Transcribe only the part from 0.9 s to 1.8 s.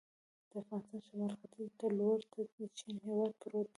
شمال ختیځ